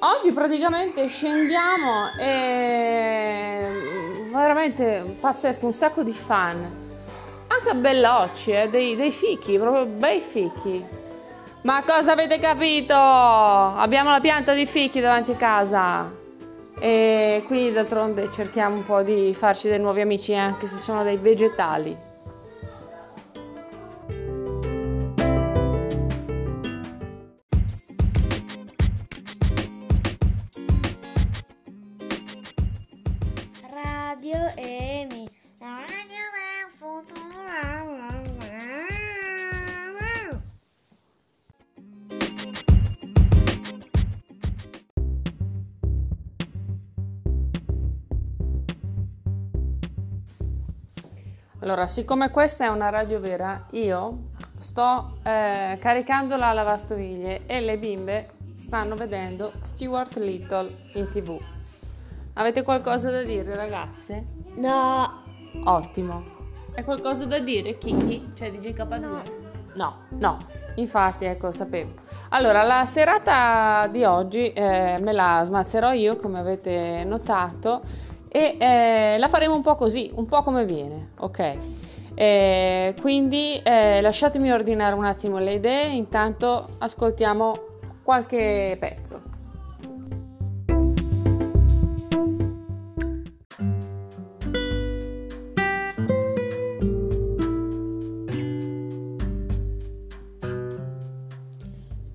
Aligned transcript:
Oggi 0.00 0.30
praticamente 0.30 1.08
scendiamo 1.08 2.10
e 2.20 3.66
veramente 4.30 5.16
pazzesco, 5.18 5.66
un 5.66 5.72
sacco 5.72 6.04
di 6.04 6.12
fan. 6.12 6.86
Anche 7.48 7.74
bellocci, 7.74 8.52
eh, 8.52 8.68
dei, 8.68 8.94
dei 8.94 9.10
fichi, 9.10 9.58
proprio 9.58 9.86
bei 9.86 10.20
fichi. 10.20 10.84
Ma 11.62 11.82
cosa 11.84 12.12
avete 12.12 12.38
capito? 12.38 12.94
Abbiamo 12.94 14.10
la 14.10 14.20
pianta 14.20 14.52
di 14.52 14.66
fichi 14.66 15.00
davanti 15.00 15.32
a 15.32 15.36
casa. 15.36 16.08
E 16.78 17.42
qui 17.48 17.72
d'altronde 17.72 18.30
cerchiamo 18.30 18.76
un 18.76 18.86
po' 18.86 19.02
di 19.02 19.34
farci 19.36 19.68
dei 19.68 19.80
nuovi 19.80 20.00
amici 20.00 20.32
anche 20.32 20.68
se 20.68 20.78
sono 20.78 21.02
dei 21.02 21.16
vegetali. 21.16 21.96
Radio 34.18 34.52
Emi, 34.56 35.28
la 35.60 35.84
radio 35.86 36.24
del 36.34 36.70
futuro. 36.76 37.20
Allora, 51.60 51.86
siccome 51.86 52.32
questa 52.32 52.64
è 52.64 52.66
una 52.66 52.88
radio 52.88 53.20
vera, 53.20 53.68
io 53.70 54.30
sto 54.58 55.18
eh, 55.22 55.78
caricando 55.80 56.34
la 56.34 56.52
lavastoviglie 56.52 57.46
e 57.46 57.60
le 57.60 57.78
bimbe 57.78 58.30
stanno 58.56 58.96
vedendo 58.96 59.52
Stuart 59.62 60.16
Little 60.16 60.76
in 60.94 61.08
tv. 61.08 61.57
Avete 62.38 62.62
qualcosa 62.62 63.10
da 63.10 63.22
dire, 63.24 63.56
ragazze? 63.56 64.24
No, 64.54 65.24
Ottimo. 65.64 66.22
Hai 66.72 66.84
qualcosa 66.84 67.24
da 67.24 67.40
dire, 67.40 67.78
Kiki? 67.78 68.28
Cioè 68.32 68.52
di 68.52 68.58
GK2? 68.58 69.08
No, 69.74 69.94
no. 70.10 70.38
Infatti, 70.76 71.24
ecco, 71.24 71.50
sapevo. 71.50 71.94
Allora, 72.28 72.62
la 72.62 72.86
serata 72.86 73.88
di 73.90 74.04
oggi 74.04 74.52
eh, 74.52 74.98
me 75.00 75.12
la 75.12 75.40
smazzerò 75.42 75.92
io, 75.92 76.14
come 76.14 76.38
avete 76.38 77.02
notato, 77.04 77.80
e 78.28 78.56
eh, 78.56 79.16
la 79.18 79.26
faremo 79.26 79.56
un 79.56 79.62
po' 79.62 79.74
così, 79.74 80.08
un 80.14 80.26
po' 80.26 80.44
come 80.44 80.64
viene, 80.64 81.10
ok? 81.18 81.56
Eh, 82.14 82.94
quindi 83.00 83.60
eh, 83.64 84.00
lasciatemi 84.00 84.52
ordinare 84.52 84.94
un 84.94 85.04
attimo 85.04 85.38
le 85.38 85.54
idee, 85.54 85.88
intanto 85.88 86.76
ascoltiamo 86.78 87.54
qualche 88.04 88.76
pezzo. 88.78 89.37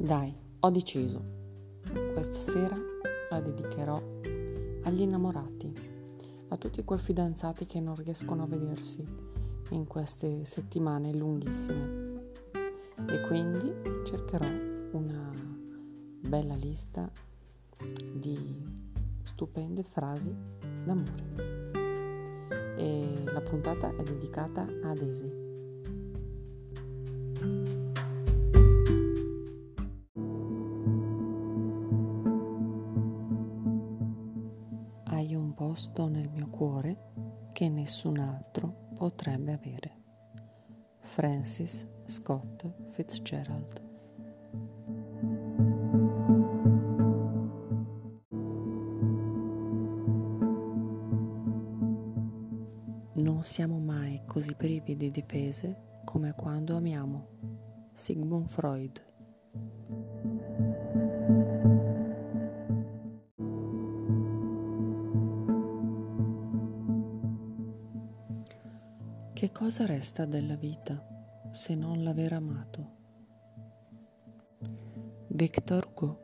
Dai, 0.04 0.36
ho 0.60 0.70
deciso. 0.70 1.24
Questa 2.12 2.38
sera 2.38 2.76
la 3.30 3.40
dedicherò 3.40 3.96
agli 4.84 5.00
innamorati, 5.00 5.74
a 6.50 6.58
tutti 6.58 6.84
quei 6.84 7.00
fidanzati 7.00 7.66
che 7.66 7.80
non 7.80 7.96
riescono 7.96 8.44
a 8.44 8.46
vedersi 8.46 9.02
in 9.70 9.88
queste 9.88 10.44
settimane 10.44 11.14
lunghissime. 11.14 12.32
E 13.08 13.22
quindi 13.28 13.74
cercherò 14.04 14.46
una 14.92 15.32
bella 16.28 16.56
lista 16.56 17.10
di 18.14 18.38
stupende 19.24 19.84
frasi 19.84 20.36
d'amore. 20.84 21.72
E 22.76 23.24
la 23.24 23.42
puntata 23.42 23.96
è 23.96 24.04
dedicata 24.04 24.68
a 24.84 24.94
Daisy. 24.94 25.43
Hai 35.14 35.36
un 35.36 35.54
posto 35.54 36.08
nel 36.08 36.28
mio 36.32 36.50
cuore 36.50 37.12
che 37.54 37.70
nessun 37.70 38.18
altro 38.18 38.90
potrebbe 38.96 39.54
avere. 39.54 40.02
Francis 41.02 41.88
Scott 42.06 42.74
Fitzgerald. 42.94 43.82
Non 53.14 53.44
siamo 53.44 53.78
mai 53.78 54.24
così 54.26 54.56
privi 54.56 54.96
di 54.96 55.12
difese 55.12 56.02
come 56.06 56.34
quando 56.34 56.76
amiamo. 56.76 57.28
Sigmund 57.94 58.50
Freud. 58.50 59.12
Che 69.44 69.52
cosa 69.52 69.86
resta 69.86 70.24
della 70.24 70.56
vita 70.56 71.06
se 71.52 71.76
non 71.76 72.02
l'aver 72.02 72.32
amato? 72.32 72.92
Victor 75.28 75.86
Hugo 75.86 76.22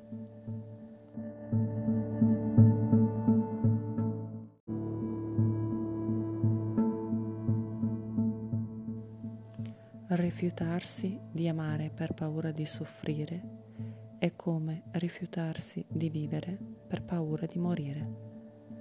Rifiutarsi 10.07 11.19
di 11.29 11.49
amare 11.49 11.89
per 11.89 12.13
paura 12.13 12.51
di 12.51 12.65
soffrire 12.65 14.15
è 14.17 14.33
come 14.33 14.83
rifiutarsi 14.91 15.85
di 15.89 16.09
vivere 16.09 16.57
per 16.87 17.03
paura 17.03 17.45
di 17.45 17.59
morire. 17.59 18.27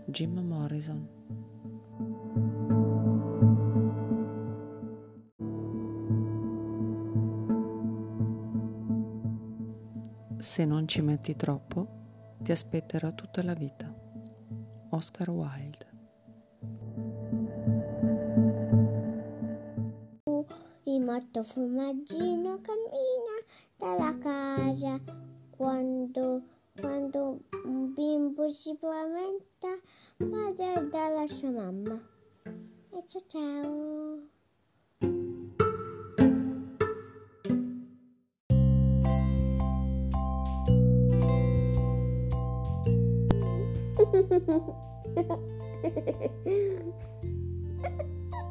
Jim 0.07 0.39
Morrison 0.39 1.48
Se 10.59 10.65
non 10.65 10.89
ci 10.89 11.03
metti 11.03 11.37
troppo, 11.37 11.87
ti 12.43 12.51
aspetterà 12.51 13.13
tutta 13.13 13.45
la 13.45 13.55
vita. 13.55 13.95
Oscar 14.91 15.31
Wilde. 15.31 15.87
il 20.83 21.05
matto 21.05 21.45
formaggino 21.45 22.61
cammina 22.61 23.37
dalla 23.77 24.19
casa 24.19 25.01
quando, 25.51 26.43
quando 26.81 27.39
un 27.65 27.93
bimbo 27.93 28.51
si 28.51 28.75
spaventa 28.75 29.69
va 30.17 30.81
dalla 30.91 31.29
sua 31.29 31.51
mamma. 31.51 31.95
E 32.91 33.07
ciao 33.07 33.23
ciao. 33.29 34.38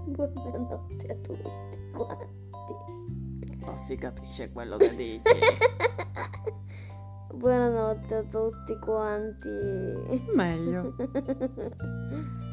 Buonanotte 0.07 1.07
a 1.07 1.15
tutti 1.23 1.89
quanti. 1.91 2.25
Non 3.65 3.77
si 3.77 3.95
capisce 3.95 4.51
quello 4.51 4.77
che 4.77 4.95
dici. 4.95 5.23
Buonanotte 7.33 8.15
a 8.15 8.23
tutti 8.23 8.77
quanti. 8.79 9.49
Meglio. 10.35 10.95